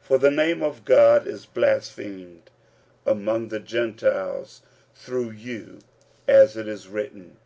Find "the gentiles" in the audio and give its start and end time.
3.48-4.60